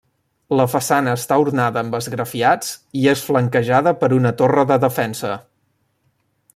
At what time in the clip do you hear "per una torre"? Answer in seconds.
4.01-4.65